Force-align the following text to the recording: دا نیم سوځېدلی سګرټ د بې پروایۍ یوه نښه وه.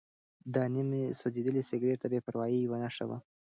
دا 0.53 0.63
نیم 0.73 0.89
سوځېدلی 1.19 1.61
سګرټ 1.69 1.99
د 2.01 2.05
بې 2.11 2.19
پروایۍ 2.25 2.59
یوه 2.61 2.77
نښه 2.83 3.05
وه. 3.09 3.17